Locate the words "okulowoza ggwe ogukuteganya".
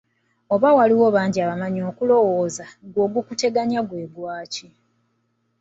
1.91-3.79